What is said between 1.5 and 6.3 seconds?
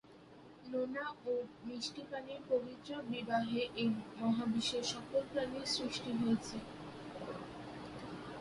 মিষ্টি পানির পবিত্র বিবাহে এই মহাবিশ্বের সকল প্রাণীর সৃষ্টি